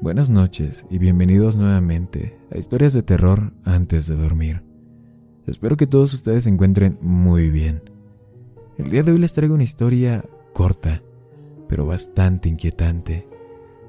Buenas 0.00 0.30
noches 0.30 0.86
y 0.90 0.98
bienvenidos 0.98 1.56
nuevamente 1.56 2.38
a 2.52 2.58
historias 2.58 2.92
de 2.92 3.02
terror 3.02 3.52
antes 3.64 4.06
de 4.06 4.14
dormir. 4.14 4.62
Espero 5.48 5.76
que 5.76 5.88
todos 5.88 6.14
ustedes 6.14 6.44
se 6.44 6.50
encuentren 6.50 6.98
muy 7.00 7.50
bien. 7.50 7.82
El 8.78 8.90
día 8.90 9.02
de 9.02 9.10
hoy 9.10 9.18
les 9.18 9.32
traigo 9.32 9.56
una 9.56 9.64
historia 9.64 10.24
corta, 10.52 11.02
pero 11.68 11.84
bastante 11.84 12.48
inquietante, 12.48 13.26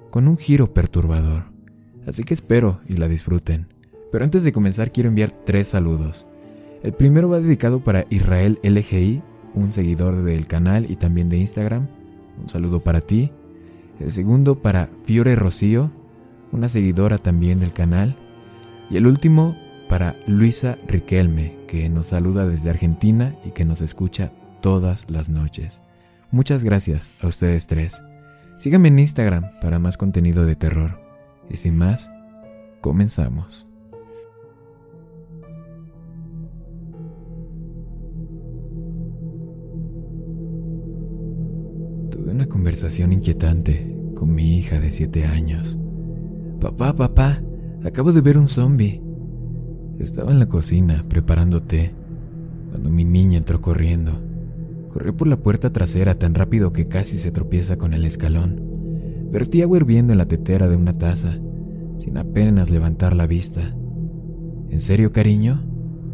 con 0.09 0.27
un 0.27 0.39
giro 0.39 0.73
perturbador. 0.73 1.43
Así 2.07 2.23
que 2.23 2.33
espero 2.33 2.81
y 2.87 2.97
la 2.97 3.07
disfruten. 3.07 3.67
Pero 4.11 4.25
antes 4.25 4.43
de 4.43 4.51
comenzar 4.51 4.91
quiero 4.91 5.09
enviar 5.09 5.29
tres 5.29 5.67
saludos. 5.67 6.25
El 6.81 6.93
primero 6.93 7.29
va 7.29 7.39
dedicado 7.39 7.83
para 7.83 8.07
Israel 8.09 8.57
LGI, 8.63 9.21
un 9.53 9.71
seguidor 9.71 10.23
del 10.23 10.47
canal 10.47 10.89
y 10.89 10.95
también 10.95 11.29
de 11.29 11.37
Instagram. 11.37 11.87
Un 12.41 12.49
saludo 12.49 12.79
para 12.79 13.01
ti. 13.01 13.31
El 13.99 14.11
segundo 14.11 14.55
para 14.59 14.89
Fiore 15.03 15.35
Rocío, 15.35 15.91
una 16.51 16.69
seguidora 16.69 17.17
también 17.17 17.59
del 17.59 17.73
canal. 17.73 18.15
Y 18.89 18.97
el 18.97 19.07
último 19.07 19.55
para 19.87 20.15
Luisa 20.27 20.77
Riquelme, 20.87 21.55
que 21.67 21.89
nos 21.89 22.07
saluda 22.07 22.47
desde 22.47 22.69
Argentina 22.69 23.35
y 23.43 23.51
que 23.51 23.65
nos 23.65 23.81
escucha 23.81 24.31
todas 24.61 25.09
las 25.09 25.29
noches. 25.29 25.81
Muchas 26.31 26.63
gracias 26.63 27.09
a 27.21 27.27
ustedes 27.27 27.65
tres. 27.65 28.01
Síganme 28.59 28.89
en 28.89 28.99
Instagram 28.99 29.51
para 29.61 29.79
más 29.79 29.97
contenido 29.97 30.45
de 30.45 30.55
terror. 30.55 30.99
Y 31.49 31.55
sin 31.55 31.75
más, 31.75 32.11
comenzamos. 32.81 33.65
Tuve 42.11 42.31
una 42.31 42.45
conversación 42.45 43.11
inquietante 43.11 43.95
con 44.13 44.35
mi 44.35 44.57
hija 44.57 44.79
de 44.79 44.91
7 44.91 45.25
años. 45.25 45.78
Papá, 46.59 46.93
papá, 46.93 47.41
acabo 47.85 48.11
de 48.11 48.19
ver 48.19 48.37
un 48.37 48.49
zombie. 48.49 49.01
Estaba 49.97 50.31
en 50.31 50.39
la 50.39 50.49
cocina 50.49 51.05
preparando 51.07 51.63
té 51.63 51.93
cuando 52.69 52.89
mi 52.89 53.05
niña 53.05 53.37
entró 53.37 53.61
corriendo. 53.61 54.11
Corrió 54.91 55.15
por 55.15 55.27
la 55.29 55.37
puerta 55.37 55.71
trasera 55.71 56.15
tan 56.15 56.35
rápido 56.35 56.73
que 56.73 56.87
casi 56.87 57.17
se 57.17 57.31
tropieza 57.31 57.77
con 57.77 57.93
el 57.93 58.03
escalón. 58.03 58.61
Vertí 59.31 59.61
agua 59.61 59.77
hirviendo 59.77 60.11
en 60.11 60.17
la 60.17 60.27
tetera 60.27 60.67
de 60.67 60.75
una 60.75 60.93
taza, 60.93 61.39
sin 61.99 62.17
apenas 62.17 62.69
levantar 62.69 63.15
la 63.15 63.25
vista. 63.25 63.73
¿En 64.69 64.81
serio, 64.81 65.13
cariño? 65.13 65.63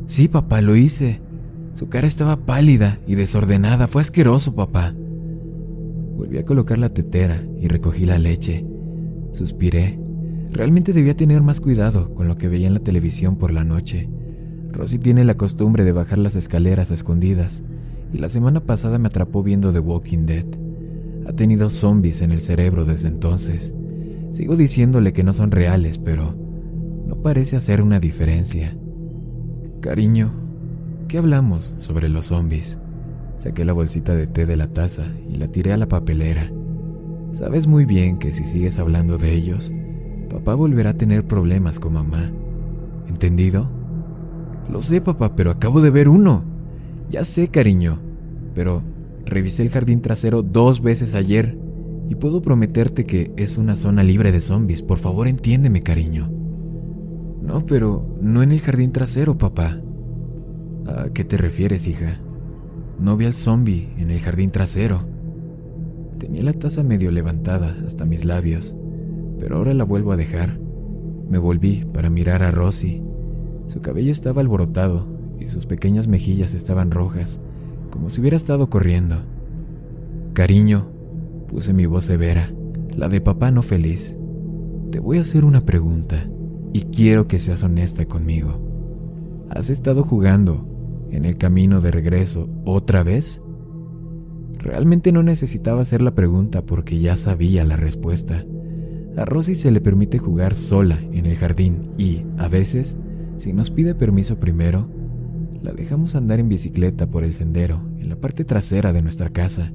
Sí, 0.05 0.27
papá, 0.27 0.61
lo 0.61 0.75
hice. 0.75 1.21
Su 1.73 1.89
cara 1.89 2.05
estaba 2.05 2.45
pálida 2.45 2.99
y 3.07 3.15
desordenada. 3.15 3.87
Fue 3.87 4.01
asqueroso, 4.01 4.53
papá. 4.53 4.93
Volví 6.15 6.37
a 6.37 6.45
colocar 6.45 6.77
la 6.77 6.89
tetera 6.89 7.43
y 7.59 7.67
recogí 7.67 8.05
la 8.05 8.19
leche. 8.19 8.63
Suspiré 9.31 10.04
Realmente 10.55 10.93
debía 10.93 11.17
tener 11.17 11.41
más 11.41 11.59
cuidado 11.59 12.13
con 12.13 12.29
lo 12.29 12.37
que 12.37 12.47
veía 12.47 12.67
en 12.67 12.75
la 12.75 12.79
televisión 12.79 13.35
por 13.35 13.51
la 13.51 13.65
noche. 13.65 14.07
Rosy 14.71 14.99
tiene 14.99 15.25
la 15.25 15.35
costumbre 15.35 15.83
de 15.83 15.91
bajar 15.91 16.17
las 16.17 16.37
escaleras 16.37 16.91
a 16.91 16.93
escondidas, 16.93 17.65
y 18.13 18.19
la 18.19 18.29
semana 18.29 18.61
pasada 18.61 18.97
me 18.97 19.07
atrapó 19.07 19.43
viendo 19.43 19.73
The 19.73 19.79
Walking 19.79 20.25
Dead. 20.25 20.45
Ha 21.27 21.33
tenido 21.33 21.69
zombies 21.69 22.21
en 22.21 22.31
el 22.31 22.39
cerebro 22.39 22.85
desde 22.85 23.09
entonces. 23.09 23.73
Sigo 24.31 24.55
diciéndole 24.55 25.11
que 25.11 25.25
no 25.25 25.33
son 25.33 25.51
reales, 25.51 25.97
pero 25.97 26.33
no 27.05 27.17
parece 27.17 27.57
hacer 27.57 27.81
una 27.81 27.99
diferencia. 27.99 28.77
Cariño, 29.81 30.31
¿qué 31.09 31.17
hablamos 31.17 31.73
sobre 31.75 32.07
los 32.07 32.27
zombies? 32.27 32.77
Saqué 33.35 33.65
la 33.65 33.73
bolsita 33.73 34.15
de 34.15 34.25
té 34.25 34.45
de 34.45 34.55
la 34.55 34.67
taza 34.67 35.03
y 35.29 35.35
la 35.35 35.49
tiré 35.49 35.73
a 35.73 35.77
la 35.77 35.89
papelera. 35.89 36.49
Sabes 37.33 37.67
muy 37.67 37.83
bien 37.83 38.19
que 38.19 38.31
si 38.31 38.45
sigues 38.45 38.79
hablando 38.79 39.17
de 39.17 39.33
ellos, 39.33 39.69
papá 40.35 40.53
volverá 40.53 40.89
a 40.89 40.97
tener 40.97 41.23
problemas 41.23 41.79
con 41.79 41.93
mamá. 41.93 42.29
¿Entendido? 43.07 43.69
Lo 44.69 44.81
sé, 44.81 44.99
papá, 44.99 45.33
pero 45.33 45.49
acabo 45.49 45.79
de 45.79 45.91
ver 45.91 46.09
uno. 46.09 46.43
Ya 47.09 47.23
sé, 47.23 47.47
cariño, 47.47 47.99
pero 48.53 48.81
revisé 49.25 49.63
el 49.63 49.69
jardín 49.69 50.01
trasero 50.01 50.41
dos 50.41 50.81
veces 50.81 51.15
ayer 51.15 51.57
y 52.09 52.15
puedo 52.15 52.41
prometerte 52.41 53.05
que 53.05 53.31
es 53.37 53.57
una 53.57 53.77
zona 53.77 54.03
libre 54.03 54.33
de 54.33 54.41
zombies. 54.41 54.81
Por 54.81 54.97
favor, 54.97 55.29
entiéndeme, 55.29 55.81
cariño. 55.81 56.29
No, 57.41 57.65
pero 57.65 58.05
no 58.21 58.43
en 58.43 58.51
el 58.51 58.59
jardín 58.59 58.91
trasero, 58.91 59.37
papá. 59.37 59.79
¿A 60.85 61.13
qué 61.13 61.23
te 61.23 61.37
refieres, 61.37 61.87
hija? 61.87 62.19
No 62.99 63.15
vi 63.15 63.25
al 63.25 63.33
zombie 63.33 63.87
en 63.97 64.11
el 64.11 64.19
jardín 64.19 64.51
trasero. 64.51 64.99
Tenía 66.19 66.43
la 66.43 66.53
taza 66.53 66.83
medio 66.83 67.09
levantada 67.09 67.73
hasta 67.87 68.03
mis 68.03 68.25
labios 68.25 68.75
pero 69.39 69.57
ahora 69.57 69.73
la 69.73 69.83
vuelvo 69.83 70.11
a 70.11 70.17
dejar. 70.17 70.59
Me 71.29 71.37
volví 71.37 71.85
para 71.93 72.09
mirar 72.09 72.43
a 72.43 72.51
Rosy. 72.51 73.01
Su 73.67 73.81
cabello 73.81 74.11
estaba 74.11 74.41
alborotado 74.41 75.07
y 75.39 75.47
sus 75.47 75.65
pequeñas 75.65 76.07
mejillas 76.07 76.53
estaban 76.53 76.91
rojas, 76.91 77.39
como 77.89 78.09
si 78.09 78.21
hubiera 78.21 78.37
estado 78.37 78.69
corriendo. 78.69 79.17
Cariño, 80.33 80.87
puse 81.47 81.73
mi 81.73 81.85
voz 81.85 82.05
severa, 82.05 82.51
la 82.95 83.09
de 83.09 83.21
papá 83.21 83.51
no 83.51 83.61
feliz. 83.61 84.15
Te 84.91 84.99
voy 84.99 85.17
a 85.17 85.21
hacer 85.21 85.45
una 85.45 85.61
pregunta 85.61 86.29
y 86.73 86.81
quiero 86.81 87.27
que 87.27 87.39
seas 87.39 87.63
honesta 87.63 88.05
conmigo. 88.05 88.61
¿Has 89.49 89.69
estado 89.69 90.03
jugando 90.03 90.67
en 91.11 91.25
el 91.25 91.37
camino 91.37 91.81
de 91.81 91.91
regreso 91.91 92.49
otra 92.65 93.03
vez? 93.03 93.41
Realmente 94.57 95.11
no 95.11 95.23
necesitaba 95.23 95.81
hacer 95.81 96.01
la 96.01 96.15
pregunta 96.15 96.65
porque 96.65 96.99
ya 96.99 97.15
sabía 97.15 97.63
la 97.63 97.77
respuesta. 97.77 98.45
A 99.17 99.23
Rosy 99.23 99.55
se 99.55 99.71
le 99.71 99.79
permite 99.79 100.17
jugar 100.19 100.55
sola 100.55 100.99
en 101.13 101.25
el 101.25 101.37
jardín 101.37 101.79
y, 101.97 102.21
a 102.37 102.49
veces, 102.49 102.97
si 103.37 103.53
nos 103.53 103.71
pide 103.71 103.95
permiso 103.95 104.39
primero, 104.41 104.89
la 105.63 105.71
dejamos 105.71 106.15
andar 106.15 106.41
en 106.41 106.49
bicicleta 106.49 107.07
por 107.07 107.23
el 107.23 107.33
sendero, 107.33 107.81
en 107.97 108.09
la 108.09 108.17
parte 108.17 108.43
trasera 108.43 108.91
de 108.91 109.01
nuestra 109.01 109.29
casa, 109.29 109.71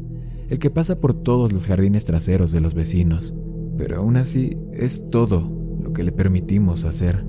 el 0.50 0.58
que 0.58 0.68
pasa 0.68 1.00
por 1.00 1.14
todos 1.14 1.52
los 1.52 1.66
jardines 1.66 2.04
traseros 2.04 2.52
de 2.52 2.60
los 2.60 2.74
vecinos. 2.74 3.32
Pero 3.78 3.96
aún 3.96 4.18
así 4.18 4.58
es 4.72 5.08
todo 5.08 5.50
lo 5.82 5.94
que 5.94 6.04
le 6.04 6.12
permitimos 6.12 6.84
hacer. 6.84 7.24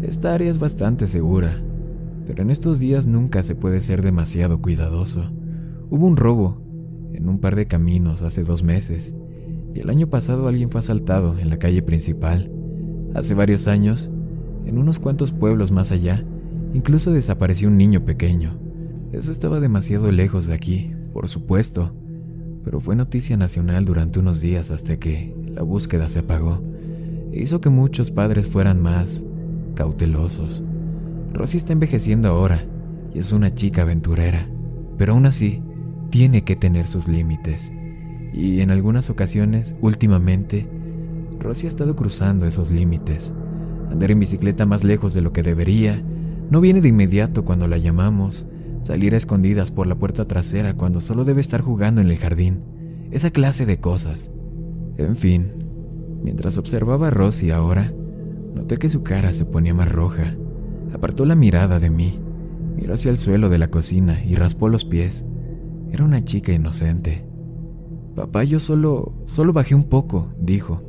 Esta 0.00 0.34
área 0.34 0.50
es 0.50 0.60
bastante 0.60 1.08
segura, 1.08 1.60
pero 2.24 2.42
en 2.42 2.50
estos 2.50 2.78
días 2.78 3.06
nunca 3.06 3.42
se 3.42 3.56
puede 3.56 3.80
ser 3.80 4.00
demasiado 4.00 4.62
cuidadoso. 4.62 5.32
Hubo 5.90 6.06
un 6.06 6.16
robo 6.16 6.62
en 7.12 7.28
un 7.28 7.40
par 7.40 7.56
de 7.56 7.66
caminos 7.66 8.22
hace 8.22 8.42
dos 8.42 8.62
meses 8.62 9.12
y 9.74 9.80
el 9.80 9.90
año 9.90 10.08
pasado 10.08 10.48
alguien 10.48 10.70
fue 10.70 10.80
asaltado 10.80 11.38
en 11.38 11.48
la 11.48 11.58
calle 11.58 11.82
principal. 11.82 12.50
Hace 13.14 13.34
varios 13.34 13.68
años, 13.68 14.10
en 14.66 14.78
unos 14.78 14.98
cuantos 14.98 15.32
pueblos 15.32 15.70
más 15.70 15.92
allá, 15.92 16.24
incluso 16.74 17.10
desapareció 17.12 17.68
un 17.68 17.76
niño 17.76 18.04
pequeño. 18.04 18.58
Eso 19.12 19.32
estaba 19.32 19.60
demasiado 19.60 20.10
lejos 20.10 20.46
de 20.46 20.54
aquí, 20.54 20.92
por 21.12 21.28
supuesto, 21.28 21.92
pero 22.64 22.80
fue 22.80 22.96
noticia 22.96 23.36
nacional 23.36 23.84
durante 23.84 24.18
unos 24.18 24.40
días 24.40 24.70
hasta 24.70 24.96
que 24.98 25.34
la 25.48 25.62
búsqueda 25.62 26.08
se 26.08 26.20
apagó 26.20 26.60
e 27.32 27.42
hizo 27.42 27.60
que 27.60 27.70
muchos 27.70 28.10
padres 28.10 28.46
fueran 28.46 28.80
más 28.80 29.22
cautelosos. 29.74 30.62
Rosy 31.32 31.56
está 31.56 31.72
envejeciendo 31.72 32.28
ahora 32.28 32.64
y 33.14 33.18
es 33.18 33.32
una 33.32 33.54
chica 33.54 33.82
aventurera, 33.82 34.48
pero 34.96 35.14
aún 35.14 35.26
así 35.26 35.62
tiene 36.10 36.44
que 36.44 36.56
tener 36.56 36.86
sus 36.88 37.08
límites 37.08 37.72
y 38.32 38.60
en 38.60 38.70
algunas 38.70 39.10
ocasiones, 39.10 39.74
últimamente, 39.80 40.66
Rosy 41.38 41.66
ha 41.66 41.68
estado 41.68 41.96
cruzando 41.96 42.46
esos 42.46 42.70
límites. 42.70 43.34
Andar 43.90 44.10
en 44.10 44.20
bicicleta 44.20 44.64
más 44.64 44.84
lejos 44.84 45.12
de 45.12 45.20
lo 45.20 45.32
que 45.32 45.42
debería, 45.42 46.02
no 46.50 46.60
viene 46.60 46.80
de 46.80 46.88
inmediato 46.88 47.44
cuando 47.44 47.68
la 47.68 47.78
llamamos, 47.78 48.46
salir 48.84 49.14
a 49.14 49.16
escondidas 49.16 49.70
por 49.70 49.86
la 49.86 49.96
puerta 49.96 50.26
trasera 50.26 50.74
cuando 50.74 51.00
solo 51.00 51.24
debe 51.24 51.40
estar 51.40 51.60
jugando 51.60 52.00
en 52.00 52.08
el 52.08 52.18
jardín, 52.18 52.62
esa 53.10 53.30
clase 53.30 53.66
de 53.66 53.80
cosas. 53.80 54.30
En 54.96 55.16
fin, 55.16 55.52
mientras 56.22 56.58
observaba 56.58 57.08
a 57.08 57.10
Rosy 57.10 57.50
ahora, 57.50 57.92
noté 58.54 58.76
que 58.76 58.88
su 58.88 59.02
cara 59.02 59.32
se 59.32 59.44
ponía 59.44 59.74
más 59.74 59.90
roja. 59.90 60.36
Apartó 60.92 61.24
la 61.24 61.34
mirada 61.34 61.80
de 61.80 61.90
mí, 61.90 62.18
miró 62.76 62.94
hacia 62.94 63.10
el 63.10 63.16
suelo 63.16 63.48
de 63.48 63.58
la 63.58 63.68
cocina 63.68 64.22
y 64.24 64.34
raspó 64.34 64.68
los 64.68 64.84
pies. 64.84 65.24
Era 65.90 66.04
una 66.04 66.24
chica 66.24 66.52
inocente. 66.52 67.31
Papá, 68.14 68.44
yo 68.44 68.58
solo... 68.60 69.12
solo 69.26 69.52
bajé 69.52 69.74
un 69.74 69.84
poco, 69.84 70.32
dijo. 70.38 70.80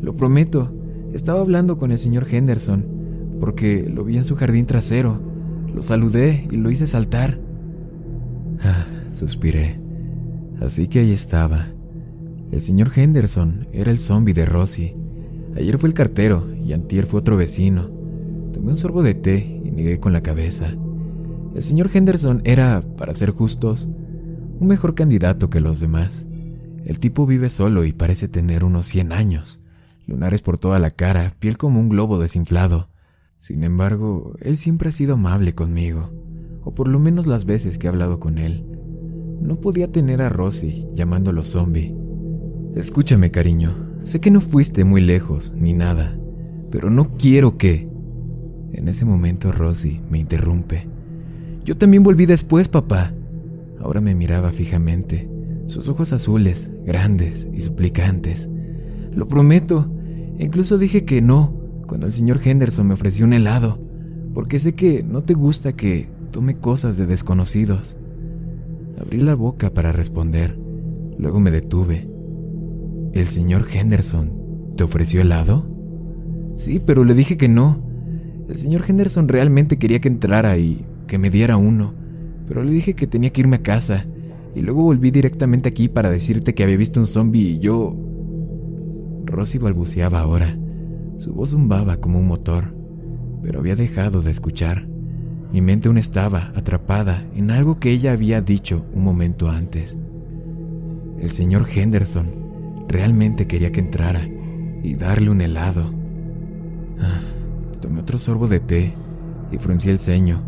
Lo 0.00 0.16
prometo. 0.16 0.72
Estaba 1.12 1.40
hablando 1.40 1.76
con 1.78 1.92
el 1.92 1.98
señor 1.98 2.26
Henderson. 2.30 2.84
porque 3.40 3.88
lo 3.88 4.04
vi 4.04 4.16
en 4.16 4.24
su 4.24 4.36
jardín 4.36 4.66
trasero. 4.66 5.18
Lo 5.74 5.82
saludé 5.82 6.46
y 6.50 6.56
lo 6.56 6.70
hice 6.70 6.86
saltar. 6.86 7.38
Ah, 8.62 8.86
suspiré. 9.12 9.80
Así 10.60 10.88
que 10.88 11.00
ahí 11.00 11.12
estaba. 11.12 11.66
El 12.52 12.60
señor 12.60 12.90
Henderson 12.94 13.66
era 13.72 13.90
el 13.90 13.98
zombie 13.98 14.34
de 14.34 14.44
Rosie. 14.44 14.96
Ayer 15.56 15.78
fue 15.78 15.88
el 15.88 15.94
cartero 15.94 16.44
y 16.64 16.72
antier 16.72 17.06
fue 17.06 17.20
otro 17.20 17.36
vecino. 17.36 17.88
Tomé 18.52 18.70
un 18.70 18.76
sorbo 18.76 19.02
de 19.02 19.14
té 19.14 19.60
y 19.64 19.70
negué 19.70 19.98
con 20.00 20.12
la 20.12 20.22
cabeza. 20.22 20.74
El 21.54 21.62
señor 21.62 21.90
Henderson 21.92 22.42
era, 22.44 22.82
para 22.96 23.14
ser 23.14 23.30
justos, 23.30 23.88
un 24.58 24.68
mejor 24.68 24.94
candidato 24.94 25.48
que 25.48 25.60
los 25.60 25.80
demás. 25.80 26.26
El 26.84 26.98
tipo 26.98 27.26
vive 27.26 27.48
solo 27.48 27.84
y 27.84 27.92
parece 27.92 28.28
tener 28.28 28.64
unos 28.64 28.86
100 28.86 29.12
años, 29.12 29.60
lunares 30.06 30.42
por 30.42 30.58
toda 30.58 30.78
la 30.78 30.90
cara, 30.90 31.32
piel 31.38 31.56
como 31.56 31.80
un 31.80 31.88
globo 31.88 32.18
desinflado. 32.18 32.88
Sin 33.38 33.64
embargo, 33.64 34.34
él 34.40 34.56
siempre 34.56 34.88
ha 34.88 34.92
sido 34.92 35.14
amable 35.14 35.54
conmigo, 35.54 36.10
o 36.62 36.74
por 36.74 36.88
lo 36.88 36.98
menos 36.98 37.26
las 37.26 37.44
veces 37.44 37.78
que 37.78 37.86
he 37.86 37.90
hablado 37.90 38.20
con 38.20 38.38
él. 38.38 38.66
No 39.40 39.60
podía 39.60 39.90
tener 39.90 40.20
a 40.20 40.28
Rosy 40.28 40.86
llamándolo 40.94 41.44
zombie. 41.44 41.94
Escúchame, 42.74 43.30
cariño, 43.30 43.72
sé 44.02 44.20
que 44.20 44.30
no 44.30 44.40
fuiste 44.40 44.84
muy 44.84 45.00
lejos, 45.00 45.52
ni 45.56 45.72
nada, 45.72 46.18
pero 46.70 46.90
no 46.90 47.16
quiero 47.16 47.56
que... 47.56 47.88
En 48.72 48.88
ese 48.88 49.04
momento 49.04 49.52
Rosy 49.52 50.00
me 50.10 50.18
interrumpe. 50.18 50.86
Yo 51.64 51.76
también 51.76 52.02
volví 52.02 52.26
después, 52.26 52.68
papá. 52.68 53.12
Ahora 53.80 54.00
me 54.00 54.14
miraba 54.14 54.50
fijamente, 54.50 55.29
sus 55.70 55.88
ojos 55.88 56.12
azules, 56.12 56.70
grandes 56.84 57.48
y 57.52 57.60
suplicantes. 57.60 58.50
Lo 59.14 59.28
prometo, 59.28 59.90
incluso 60.38 60.78
dije 60.78 61.04
que 61.04 61.22
no 61.22 61.58
cuando 61.86 62.06
el 62.06 62.12
señor 62.12 62.40
Henderson 62.44 62.86
me 62.86 62.94
ofreció 62.94 63.24
un 63.24 63.32
helado, 63.32 63.78
porque 64.34 64.58
sé 64.58 64.74
que 64.74 65.02
no 65.02 65.22
te 65.22 65.34
gusta 65.34 65.72
que 65.72 66.08
tome 66.30 66.58
cosas 66.58 66.96
de 66.96 67.06
desconocidos. 67.06 67.96
Abrí 69.00 69.20
la 69.20 69.34
boca 69.34 69.70
para 69.70 69.90
responder, 69.90 70.56
luego 71.18 71.40
me 71.40 71.50
detuve. 71.50 72.08
¿El 73.12 73.26
señor 73.26 73.66
Henderson 73.72 74.32
te 74.76 74.84
ofreció 74.84 75.20
helado? 75.20 75.66
Sí, 76.56 76.80
pero 76.84 77.04
le 77.04 77.14
dije 77.14 77.36
que 77.36 77.48
no. 77.48 77.82
El 78.48 78.58
señor 78.58 78.84
Henderson 78.86 79.26
realmente 79.26 79.78
quería 79.78 80.00
que 80.00 80.08
entrara 80.08 80.58
y 80.58 80.84
que 81.08 81.18
me 81.18 81.30
diera 81.30 81.56
uno 81.56 82.00
pero 82.50 82.64
le 82.64 82.72
dije 82.72 82.94
que 82.94 83.06
tenía 83.06 83.30
que 83.30 83.42
irme 83.42 83.54
a 83.58 83.62
casa, 83.62 84.06
y 84.54 84.62
luego 84.62 84.82
volví 84.82 85.10
directamente 85.10 85.68
aquí 85.68 85.88
para 85.88 86.10
decirte 86.10 86.54
que 86.54 86.62
había 86.62 86.76
visto 86.76 87.00
un 87.00 87.06
zombie 87.06 87.50
y 87.50 87.58
yo... 87.58 87.96
Rosy 89.24 89.58
balbuceaba 89.58 90.20
ahora. 90.20 90.56
Su 91.18 91.32
voz 91.32 91.50
zumbaba 91.50 91.98
como 91.98 92.18
un 92.18 92.26
motor, 92.26 92.74
pero 93.42 93.60
había 93.60 93.76
dejado 93.76 94.22
de 94.22 94.30
escuchar. 94.30 94.88
Mi 95.52 95.60
mente 95.60 95.88
aún 95.88 95.98
estaba 95.98 96.52
atrapada 96.54 97.24
en 97.34 97.50
algo 97.50 97.78
que 97.78 97.90
ella 97.90 98.12
había 98.12 98.40
dicho 98.40 98.84
un 98.92 99.04
momento 99.04 99.48
antes. 99.48 99.96
El 101.20 101.30
señor 101.30 101.66
Henderson 101.72 102.26
realmente 102.88 103.46
quería 103.46 103.70
que 103.70 103.80
entrara 103.80 104.26
y 104.82 104.94
darle 104.94 105.30
un 105.30 105.40
helado. 105.40 105.92
Ah, 107.00 107.20
tomé 107.80 108.00
otro 108.00 108.18
sorbo 108.18 108.48
de 108.48 108.60
té 108.60 108.94
y 109.52 109.58
fruncí 109.58 109.90
el 109.90 109.98
ceño. 109.98 110.42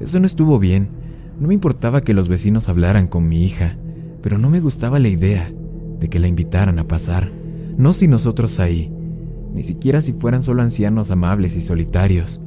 Eso 0.00 0.20
no 0.20 0.26
estuvo 0.26 0.58
bien. 0.58 0.97
No 1.40 1.46
me 1.46 1.54
importaba 1.54 2.00
que 2.00 2.14
los 2.14 2.28
vecinos 2.28 2.68
hablaran 2.68 3.06
con 3.06 3.28
mi 3.28 3.44
hija, 3.44 3.76
pero 4.22 4.38
no 4.38 4.50
me 4.50 4.60
gustaba 4.60 4.98
la 4.98 5.08
idea 5.08 5.52
de 6.00 6.08
que 6.08 6.18
la 6.18 6.26
invitaran 6.26 6.80
a 6.80 6.88
pasar, 6.88 7.30
no 7.76 7.92
si 7.92 8.08
nosotros 8.08 8.58
ahí, 8.58 8.90
ni 9.54 9.62
siquiera 9.62 10.02
si 10.02 10.12
fueran 10.12 10.42
solo 10.42 10.62
ancianos 10.62 11.12
amables 11.12 11.54
y 11.54 11.62
solitarios. 11.62 12.40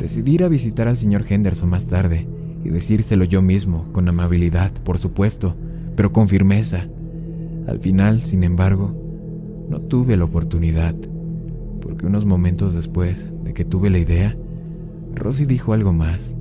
Decidí 0.00 0.34
ir 0.34 0.44
a 0.44 0.48
visitar 0.48 0.88
al 0.88 0.96
señor 0.96 1.24
Henderson 1.28 1.70
más 1.70 1.86
tarde 1.86 2.26
y 2.64 2.68
decírselo 2.70 3.24
yo 3.24 3.42
mismo, 3.42 3.92
con 3.92 4.08
amabilidad, 4.08 4.72
por 4.72 4.98
supuesto, 4.98 5.54
pero 5.94 6.10
con 6.10 6.28
firmeza. 6.28 6.88
Al 7.68 7.78
final, 7.78 8.22
sin 8.22 8.42
embargo, 8.42 8.92
no 9.70 9.80
tuve 9.82 10.16
la 10.16 10.24
oportunidad, 10.24 10.96
porque 11.80 12.06
unos 12.06 12.24
momentos 12.24 12.74
después 12.74 13.24
de 13.44 13.54
que 13.54 13.64
tuve 13.64 13.88
la 13.88 13.98
idea, 13.98 14.36
Rosy 15.14 15.44
dijo 15.44 15.72
algo 15.72 15.92
más 15.92 16.34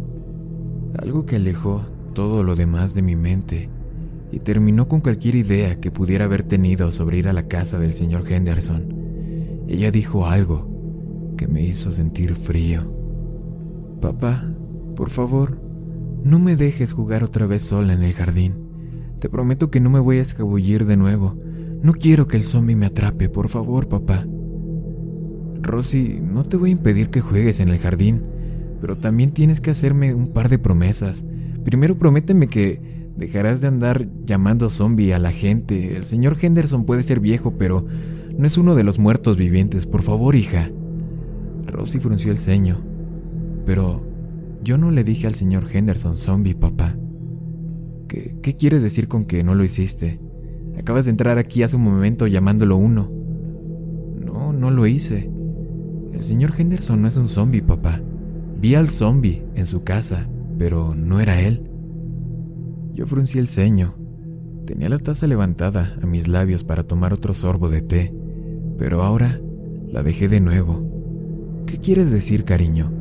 algo 0.98 1.26
que 1.26 1.38
alejó 1.38 1.84
todo 2.14 2.44
lo 2.44 2.56
demás 2.56 2.94
de 2.94 3.02
mi 3.02 3.16
mente 3.16 3.70
y 4.32 4.40
terminó 4.40 4.88
con 4.88 5.02
cualquier 5.02 5.36
idea 5.36 5.80
que 5.80 5.92
pudiera 5.92 6.26
haber 6.26 6.44
tenido 6.44 6.92
sobre 6.92 7.18
ir 7.18 7.28
a 7.28 7.34
la 7.34 7.48
casa 7.48 7.80
del 7.80 7.94
señor 7.94 8.32
Henderson. 8.32 9.66
Ella 9.68 9.92
dijo 9.92 10.26
algo 10.26 11.34
que 11.38 11.48
me 11.48 11.64
hizo 11.64 11.92
sentir 11.92 12.36
frío. 12.36 12.84
Papá, 14.02 14.46
por 14.96 15.10
favor, 15.10 15.60
no 16.24 16.40
me 16.40 16.56
dejes 16.56 16.94
jugar 16.94 17.24
otra 17.24 17.46
vez 17.46 17.64
sola 17.64 17.94
en 17.94 18.04
el 18.04 18.14
jardín. 18.14 18.56
Te 19.20 19.30
prometo 19.30 19.72
que 19.72 19.80
no 19.80 19.90
me 19.90 20.00
voy 20.00 20.20
a 20.20 20.22
escabullir 20.24 20.86
de 20.86 20.98
nuevo. 20.98 21.36
No 21.82 21.94
quiero 21.94 22.28
que 22.28 22.38
el 22.38 22.44
zombie 22.44 22.76
me 22.76 22.88
atrape, 22.88 23.30
por 23.30 23.50
favor, 23.50 23.88
papá. 23.88 24.26
Rosy, 25.62 26.20
no 26.22 26.44
te 26.44 26.58
voy 26.58 26.70
a 26.70 26.74
impedir 26.74 27.10
que 27.10 27.22
juegues 27.22 27.60
en 27.60 27.70
el 27.70 27.80
jardín 27.80 28.35
pero 28.80 28.98
también 28.98 29.32
tienes 29.32 29.62
que 29.62 29.72
hacerme 29.72 30.14
un 30.14 30.28
par 30.28 30.50
de 30.50 30.60
promesas. 30.60 31.24
Primero 31.64 31.98
prométeme 31.98 32.48
que 32.48 32.80
dejarás 33.16 33.62
de 33.62 33.68
andar 33.68 34.08
llamando 34.26 34.70
zombie 34.70 35.14
a 35.14 35.20
la 35.20 35.32
gente. 35.32 35.96
El 35.96 36.06
señor 36.06 36.38
Henderson 36.42 36.86
puede 36.86 37.04
ser 37.04 37.20
viejo, 37.20 37.56
pero 37.58 37.86
no 38.38 38.46
es 38.46 38.58
uno 38.58 38.76
de 38.76 38.84
los 38.84 39.00
muertos 39.00 39.38
vivientes. 39.38 39.86
Por 39.86 40.02
favor, 40.02 40.36
hija. 40.36 40.70
Rosy 41.66 42.00
frunció 42.00 42.32
el 42.32 42.38
ceño. 42.38 42.82
Pero 43.66 44.04
yo 44.64 44.78
no 44.78 44.92
le 44.92 45.04
dije 45.04 45.28
al 45.28 45.34
señor 45.34 45.66
Henderson 45.72 46.18
zombie, 46.18 46.56
papá. 46.56 46.96
¿Qué, 48.08 48.36
¿Qué 48.42 48.56
quieres 48.56 48.84
decir 48.84 49.08
con 49.08 49.26
que 49.26 49.44
no 49.44 49.56
lo 49.56 49.64
hiciste? 49.64 50.20
Acabas 50.78 51.06
de 51.06 51.12
entrar 51.12 51.38
aquí 51.38 51.64
hace 51.64 51.78
un 51.78 51.84
momento 51.84 52.28
llamándolo 52.28 52.78
uno. 52.78 53.10
No, 54.24 54.54
no 54.54 54.72
lo 54.72 54.86
hice. 54.86 55.30
El 56.14 56.24
señor 56.24 56.54
Henderson 56.58 57.02
no 57.02 57.08
es 57.08 57.18
un 57.18 57.28
zombie, 57.28 57.62
papá. 57.62 58.02
Vi 58.66 58.74
al 58.74 58.90
zombie 58.90 59.46
en 59.54 59.68
su 59.68 59.84
casa, 59.84 60.28
pero 60.58 60.96
no 60.96 61.20
era 61.20 61.40
él. 61.40 61.70
Yo 62.96 63.06
fruncí 63.06 63.38
el 63.38 63.48
ceño. 63.48 63.94
Tenía 64.66 64.90
la 64.90 64.98
taza 64.98 65.28
levantada 65.28 65.96
a 66.02 66.08
mis 66.08 66.28
labios 66.28 66.64
para 66.64 66.82
tomar 66.82 67.14
otro 67.14 67.36
sorbo 67.36 67.70
de 67.70 67.84
té, 67.84 68.12
pero 68.80 69.04
ahora 69.04 69.40
la 69.88 70.02
dejé 70.02 70.30
de 70.30 70.40
nuevo. 70.40 70.82
¿Qué 71.68 71.78
quieres 71.78 72.10
decir, 72.10 72.44
cariño? 72.44 72.92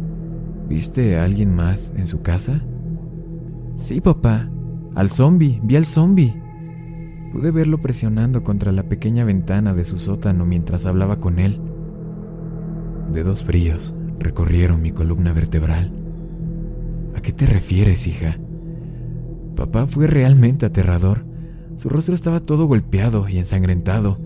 ¿Viste 0.68 1.16
a 1.16 1.24
alguien 1.24 1.54
más 1.54 1.90
en 1.96 2.08
su 2.08 2.20
casa? 2.20 2.60
Sí, 3.78 4.02
papá. 4.02 4.50
Al 4.94 5.08
zombie, 5.08 5.60
vi 5.62 5.76
al 5.76 5.86
zombie. 5.86 6.38
Pude 7.32 7.52
verlo 7.52 7.80
presionando 7.80 8.42
contra 8.44 8.70
la 8.70 8.82
pequeña 8.82 9.24
ventana 9.24 9.72
de 9.72 9.86
su 9.86 9.98
sótano 9.98 10.44
mientras 10.44 10.84
hablaba 10.84 11.20
con 11.20 11.38
él. 11.38 11.58
Dedos 13.14 13.42
fríos 13.42 13.94
recorrieron 14.18 14.82
mi 14.82 14.90
columna 14.90 15.32
vertebral. 15.32 15.90
¿A 17.14 17.20
qué 17.20 17.32
te 17.32 17.46
refieres, 17.46 18.06
hija? 18.06 18.38
Papá 19.56 19.86
fue 19.86 20.06
realmente 20.06 20.66
aterrador. 20.66 21.24
Su 21.76 21.88
rostro 21.88 22.14
estaba 22.14 22.40
todo 22.40 22.66
golpeado 22.66 23.28
y 23.28 23.38
ensangrentado, 23.38 24.18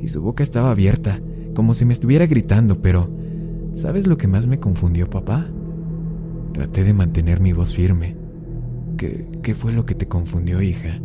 y 0.00 0.08
su 0.08 0.20
boca 0.20 0.42
estaba 0.42 0.70
abierta, 0.70 1.20
como 1.54 1.74
si 1.74 1.84
me 1.84 1.92
estuviera 1.92 2.26
gritando, 2.26 2.80
pero 2.80 3.08
¿sabes 3.74 4.06
lo 4.06 4.16
que 4.16 4.28
más 4.28 4.46
me 4.46 4.58
confundió, 4.58 5.08
papá? 5.08 5.46
Traté 6.52 6.84
de 6.84 6.92
mantener 6.92 7.40
mi 7.40 7.52
voz 7.52 7.74
firme. 7.74 8.16
¿Qué, 8.96 9.26
qué 9.42 9.54
fue 9.54 9.72
lo 9.72 9.86
que 9.86 9.94
te 9.94 10.06
confundió, 10.06 10.62
hija? 10.62 10.98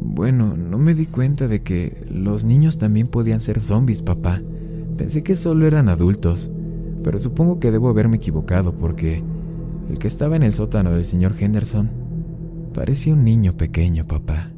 Bueno, 0.00 0.56
no 0.56 0.78
me 0.78 0.94
di 0.94 1.06
cuenta 1.06 1.46
de 1.46 1.62
que 1.62 2.04
los 2.10 2.44
niños 2.44 2.78
también 2.78 3.06
podían 3.06 3.40
ser 3.40 3.60
zombies, 3.60 4.02
papá. 4.02 4.42
Pensé 4.96 5.22
que 5.22 5.36
solo 5.36 5.66
eran 5.66 5.88
adultos 5.88 6.50
pero 7.02 7.18
supongo 7.18 7.60
que 7.60 7.70
debo 7.70 7.88
haberme 7.88 8.16
equivocado 8.16 8.72
porque 8.72 9.22
el 9.90 9.98
que 9.98 10.08
estaba 10.08 10.36
en 10.36 10.42
el 10.42 10.52
sótano 10.52 10.92
del 10.92 11.04
señor 11.04 11.34
Henderson 11.38 11.90
parecía 12.72 13.12
un 13.12 13.24
niño 13.24 13.56
pequeño, 13.56 14.06
papá. 14.06 14.50